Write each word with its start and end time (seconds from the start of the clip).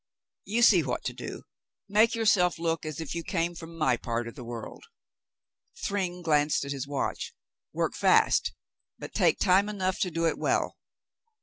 You 0.45 0.63
see 0.63 0.81
what 0.81 1.03
to 1.03 1.13
do; 1.13 1.43
make 1.87 2.15
yourself 2.15 2.57
look 2.57 2.87
as 2.87 2.99
if 2.99 3.13
you 3.13 3.21
came 3.23 3.53
from 3.53 3.77
my 3.77 3.97
part 3.97 4.27
of 4.27 4.33
the 4.33 4.43
world." 4.43 4.83
Thryng 5.83 6.23
glanced 6.23 6.65
at 6.65 6.71
his 6.71 6.87
watch. 6.87 7.35
"Work 7.71 7.93
fast, 7.93 8.51
but 8.97 9.13
take 9.13 9.37
time 9.37 9.69
enough 9.69 9.99
to 9.99 10.09
do 10.09 10.25
it 10.25 10.39
well. 10.39 10.75